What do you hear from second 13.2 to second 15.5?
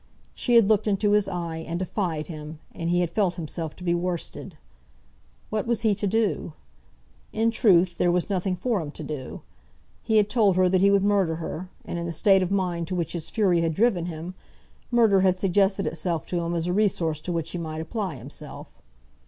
fury had driven him, murder had